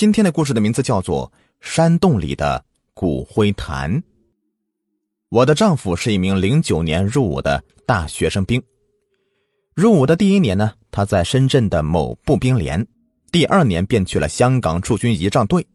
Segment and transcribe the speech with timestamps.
[0.00, 1.30] 今天的故事的名字叫做
[1.60, 2.64] 《山洞里的
[2.94, 3.96] 骨灰坛》。
[5.28, 8.62] 我的丈夫是一名零九年入伍的大学生兵。
[9.74, 12.82] 入伍的第一年呢，他在深圳的某步兵连；
[13.30, 15.66] 第二年便去了香港驻军仪仗队，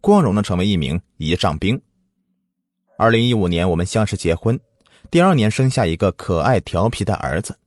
[0.00, 1.78] 光荣的成为一名仪仗兵。
[2.96, 4.58] 二零一五年，我们相识结婚，
[5.10, 7.58] 第二年生下一个可爱调皮的儿子。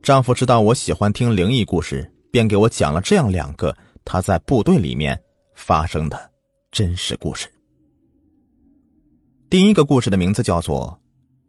[0.00, 3.76] 丈夫知道我喜欢听灵异故事，便给我讲了这样两个。
[4.10, 5.22] 他在部队里面
[5.54, 6.18] 发生的
[6.72, 7.46] 真实故事。
[9.50, 10.98] 第一个故事的名字叫做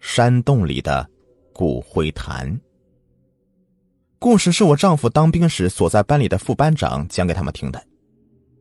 [0.06, 1.10] 《山洞里的
[1.54, 2.54] 骨灰坛》。
[4.20, 7.82] 故事是我丈夫当兵时所在班里的副班长讲给他们听的。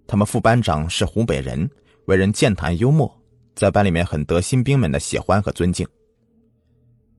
[0.07, 1.69] 他们副班长是湖北人，
[2.05, 3.12] 为人健谈幽默，
[3.57, 5.85] 在班里面很得新兵们的喜欢和尊敬。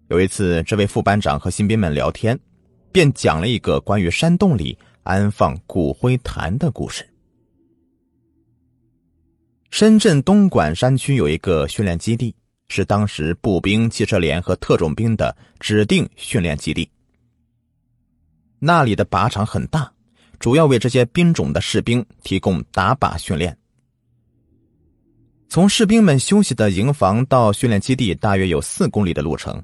[0.07, 2.39] 有一次，这位副班长和新兵们聊天，
[2.93, 4.77] 便讲了一个关于山洞里。
[5.09, 7.03] 安放骨灰坛的故事。
[9.71, 12.35] 深圳东莞山区有一个训练基地，
[12.67, 16.88] 是当时步兵、汽车连和特种兵的指定训练基地。
[18.59, 19.91] 那里的靶场很大，
[20.38, 23.57] 主要为这些兵种的士兵提供打靶训练。
[25.47, 29.59] 从士兵们休息的营房到训练基地，大约有四公里的路程。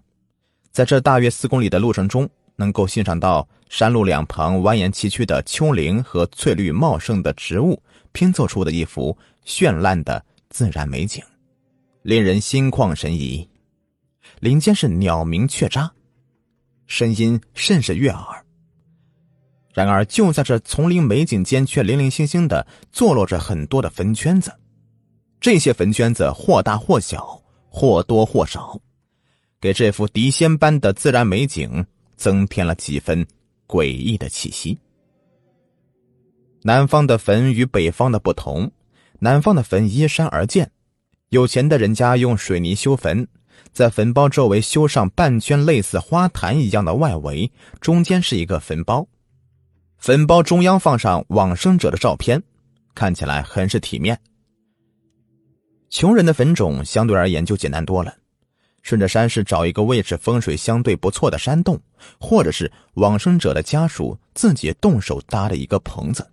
[0.72, 11.24] 在这大约四公里的路程中，能够欣赏到山路两旁蜿蜒崎岖的丘陵和翠绿茂盛的植物拼凑出的一幅绚烂的自然美景，
[12.02, 13.48] 令人心旷神怡。
[14.40, 15.90] 林间是鸟鸣雀喳，
[16.88, 18.46] 声音甚是悦耳。
[19.74, 24.54] 然而，就在这丛林美景间，却零零星星的坐落着很多的坟圈子。
[25.42, 28.80] 这些坟圈子或大或小，或多或少，
[29.60, 31.86] 给这幅谪仙般的自然美景。
[32.16, 33.26] 增添了几分
[33.68, 34.78] 诡异的气息。
[36.64, 38.72] 南方的坟与北方的不同，
[39.20, 40.72] 南方的坟依山而建，
[41.30, 43.28] 有钱的人家用水泥修坟，
[43.72, 49.08] 在坟包周围修上半圈类似花坛一样的外围，中间是一个坟包，
[49.98, 52.42] 坟包中央放上往生者的照片，
[52.96, 54.20] 看起来很是体面。
[55.92, 58.14] 穷人的坟冢相对而言就简单多了。
[58.86, 61.78] 顺着山势找一个位置风水相对不错的山洞，
[62.20, 66.24] 或者是往生者的家属自己动手搭的一个棚子，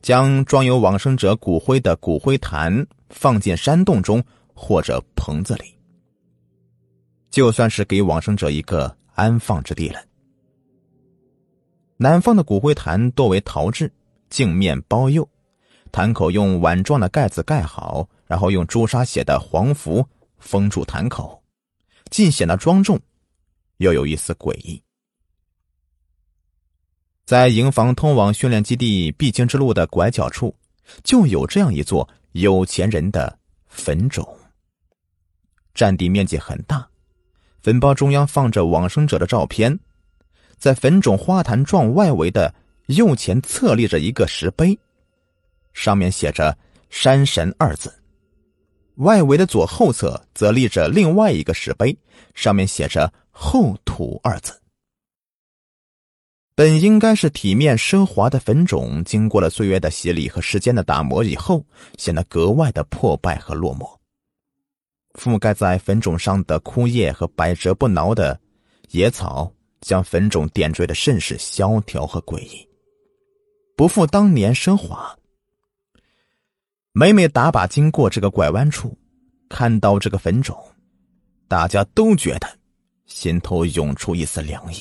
[0.00, 4.22] 将装有往生者骨灰的骨灰坛放进山洞中
[4.54, 5.64] 或者棚子里，
[7.30, 9.98] 就算是给往生者一个安放之地了。
[11.96, 13.92] 南方的骨灰坛多为陶制，
[14.30, 15.28] 镜面包釉，
[15.90, 20.06] 坛口用碗状的盖子盖好，然后用朱砂写的黄符。
[20.44, 21.42] 封住坛口，
[22.10, 23.00] 既显得庄重，
[23.78, 24.80] 又有一丝诡异。
[27.24, 30.54] 在营房通往训练基地必经之路的拐角处，
[31.02, 34.22] 就有这样一座有钱人的坟冢。
[35.72, 36.86] 占地面积很大，
[37.62, 39.76] 坟包中央放着往生者的照片，
[40.58, 42.54] 在坟冢花坛状外围的
[42.88, 44.78] 右前侧立着一个石碑，
[45.72, 46.56] 上面写着
[46.90, 47.92] “山神”二字。
[48.96, 51.96] 外围的左后侧则立着另外一个石碑，
[52.34, 54.60] 上面写着“厚土”二字。
[56.54, 61.64] 本应该是体面奢华的坟冢，经过了岁月的洗礼和时间的打磨以后，
[61.98, 63.98] 显得格外的破败和落寞。
[65.14, 68.38] 覆盖在坟冢上的枯叶和百折不挠的
[68.90, 72.68] 野草，将坟冢点缀的甚是萧条和诡异，
[73.76, 75.18] 不复当年奢华。
[76.96, 78.96] 每每打靶经过这个拐弯处，
[79.48, 80.56] 看到这个坟冢，
[81.48, 82.46] 大家都觉得
[83.06, 84.76] 心头涌出一丝凉意。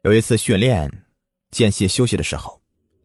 [0.00, 0.90] 有一次训练
[1.50, 2.58] 间隙休息的时候，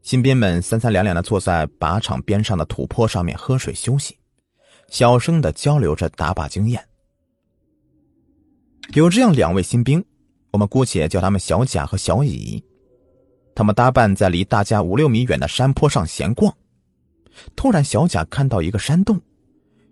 [0.03, 4.17] 新兵们三三两两的坐在靶场边上的土坡上面喝水休息，
[4.87, 6.81] 小声的交流着打靶经验。
[8.93, 10.01] 有这样两位新兵，
[10.51, 12.63] 我们姑且叫他们小贾和小乙，
[13.53, 16.55] 他们搭伴在离大家五六米远的山坡上闲逛。
[17.55, 19.19] 突然，小贾看到一个山洞，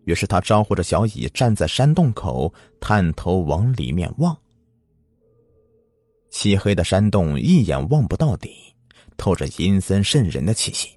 [0.06, 4.38] 于是他招呼着小乙站在山洞口，探头往里面望。
[6.30, 8.52] 漆黑的山洞一眼望不到底，
[9.16, 10.90] 透着阴森渗人的气息。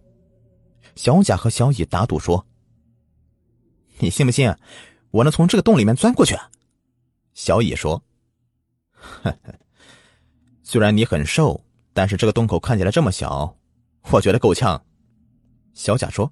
[0.96, 2.44] 小贾和小乙打赌说
[4.00, 4.52] ：“你信不信，
[5.12, 6.36] 我能从这个洞里面钻过去？”
[7.32, 8.02] 小乙说
[8.90, 9.54] ：“呵呵，
[10.62, 11.64] 虽然你很瘦，
[11.94, 13.56] 但是这个洞口看起来这么小，
[14.10, 14.84] 我觉得够呛。”
[15.80, 16.30] 小贾说。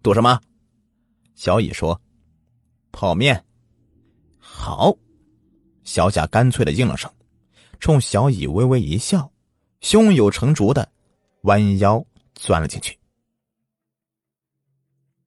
[0.00, 0.40] 赌什么？
[1.34, 2.00] 小乙说
[2.92, 3.44] ：“泡面。”
[4.38, 4.96] 好，
[5.82, 7.12] 小贾干脆的应了声，
[7.80, 9.28] 冲小乙微微一笑，
[9.80, 10.88] 胸有成竹的
[11.42, 12.06] 弯腰
[12.36, 12.96] 钻了进去。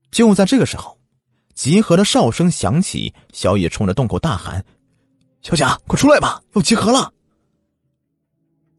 [0.10, 0.98] 就在这个时候，
[1.54, 4.66] 集合的哨声响起，小乙冲着洞口大喊
[5.44, 7.14] ：“小贾，快出来吧，要集合了！”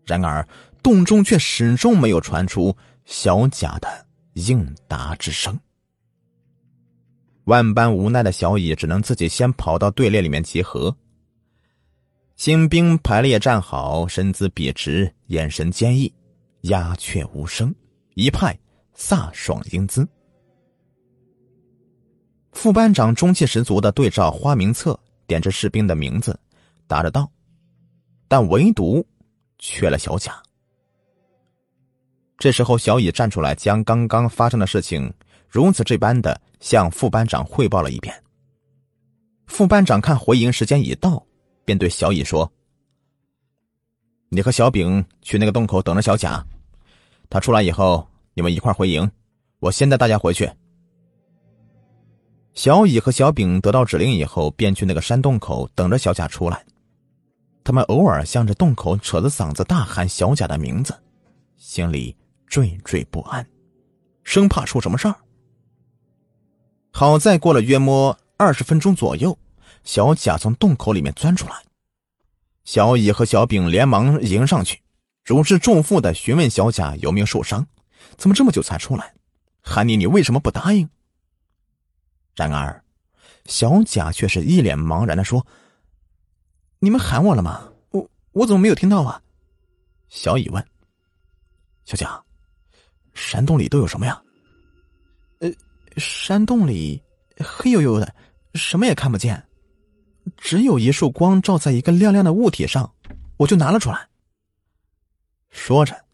[0.07, 0.49] 然而，
[0.83, 2.75] 洞中却始终没有传出
[3.05, 5.59] 小贾的应答之声。
[7.45, 10.95] 万般无奈的小乙只能自己先跑到队列里面集合。
[12.37, 16.13] 新兵排列站好，身姿笔直，眼神坚毅，
[16.63, 17.73] 鸦雀无声，
[18.15, 18.59] 一派
[18.97, 20.07] 飒爽英姿。
[22.53, 26.39] 副班长中气十足的对照花名册，点着士兵的名字，
[26.87, 27.31] 答着道，
[28.27, 29.07] 但唯独
[29.59, 30.43] 缺了小贾。
[32.37, 35.13] 这时候，小乙站出来，将刚刚发生的事情
[35.49, 38.15] 如此这般的向副班长汇报了一遍。
[39.47, 41.25] 副班长看回营时间已到，
[41.65, 42.51] 便对小乙说
[44.31, 46.45] ：“你和小丙去那个洞口等着小贾，
[47.31, 49.11] 他出来以后，你们一块回营。
[49.61, 50.51] 我先带大家回去。”
[52.55, 56.65] 小乙和小丙得到指令以后，便去那个山洞口等着小贾出来。
[57.63, 60.95] 他们偶尔向着洞口扯着嗓子大喊小贾的名字，
[61.57, 62.17] 心里。
[62.55, 63.45] 惴惴不安，
[64.23, 65.17] 生怕出什么事儿。
[66.93, 69.37] 好在过了约摸二十分钟左右，
[69.83, 71.65] 小贾从洞口里面钻出来。
[72.63, 74.81] 小乙和小丙连忙迎上去，
[75.25, 77.67] 如释重负的询问小贾有没有受伤，
[78.17, 79.15] 怎么这么久才出来？
[79.61, 80.89] 喊你，你为什么不答应？
[82.37, 82.85] 然而，
[83.47, 85.45] 小贾却是一脸茫然的说
[86.79, 87.73] ：“你们喊我了吗？
[87.91, 89.21] 我我怎么没有听到啊？”
[90.09, 90.65] 小乙问
[91.85, 92.23] ：“小贾。”
[93.15, 94.21] 山洞里都有什么呀？
[95.39, 95.51] 呃，
[95.97, 97.03] 山洞里
[97.39, 98.15] 黑黝黝的，
[98.55, 99.43] 什么也看不见，
[100.37, 102.93] 只有一束光照在一个亮亮的物体上，
[103.37, 104.09] 我就拿了出来。
[105.51, 106.05] 说着，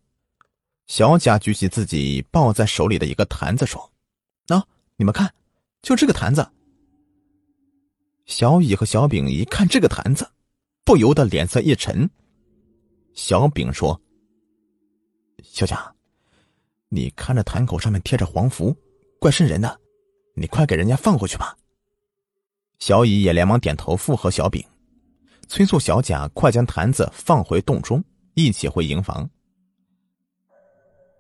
[0.87, 3.91] 小贾举起自己抱在手里的一个坛子，说
[4.49, 4.63] ：“喏，
[4.97, 5.33] 你们看，
[5.83, 6.47] 就这个坛子。”
[8.27, 10.31] 小乙和小丙一看这个坛子，
[10.85, 12.09] 不由得脸色一沉。
[13.15, 14.01] 小丙说
[15.43, 15.93] ：“小贾。”
[16.93, 18.77] 你看着坛口上面贴着黄符，
[19.21, 19.81] 怪瘆人的，
[20.35, 21.57] 你快给人家放回去吧。
[22.81, 24.61] 小乙也连忙点头附和小丙，
[25.47, 28.03] 催促小贾快将坛子放回洞中，
[28.35, 29.31] 一起回营房。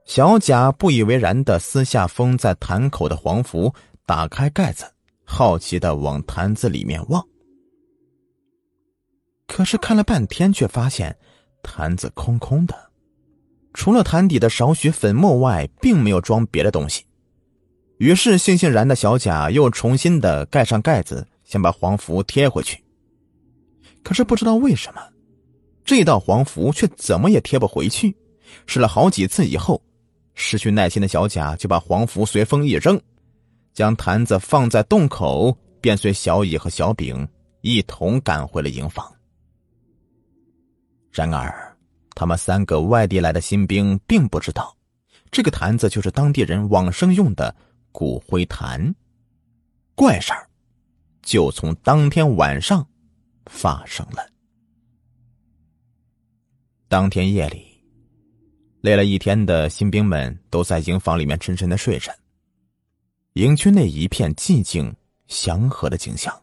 [0.04, 3.72] 小贾不以为然的撕下封在坛口的黄符，
[4.04, 4.92] 打开盖子，
[5.24, 7.24] 好奇的往坛子里面望。
[9.46, 11.16] 可是看了半天，却发现
[11.62, 12.89] 坛子空空的。
[13.72, 17.04] 除了坛底的少许粉末外，并没有装别的东西。
[17.98, 22.82] 于是，悻悻然的小贾又重新的盖上盖子，想把黄符贴回去。
[24.02, 25.00] 可是不知道为什么，
[25.84, 28.16] 这道黄符却怎么也贴不回去。
[28.66, 29.80] 试了好几次以后，
[30.34, 33.00] 失去耐心的小贾就把黄符随风一扔，
[33.72, 37.28] 将坛子放在洞口，便随小乙和小丙
[37.60, 39.08] 一同赶回了营房。
[41.12, 41.69] 然而。
[42.20, 44.76] 他们三个外地来的新兵并不知道，
[45.30, 47.56] 这个坛子就是当地人往生用的
[47.92, 48.94] 骨灰坛。
[49.94, 50.46] 怪事儿
[51.22, 52.86] 就从当天晚上
[53.46, 54.28] 发生了。
[56.88, 57.82] 当天夜里，
[58.82, 62.12] 累了一天的新兵们都在营房里面沉沉的睡着。
[63.32, 64.94] 营区内一片寂静
[65.26, 66.38] 祥和的景象。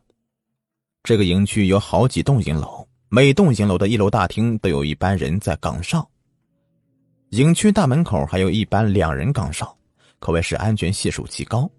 [1.03, 2.83] 这个营区有好几栋营楼。
[3.09, 6.05] 每栋影楼的一楼大厅都有一班人在岗哨，
[7.29, 9.73] 营区大门口还有一班两人岗哨，
[10.19, 11.69] 可谓是安全系数极高。